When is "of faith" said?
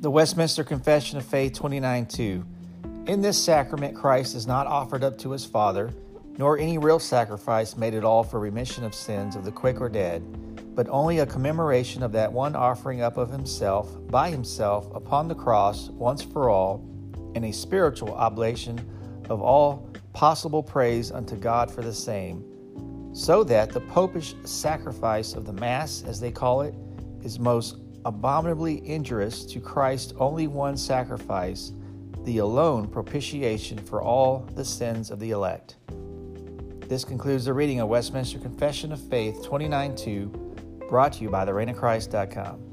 1.18-1.52, 38.92-39.44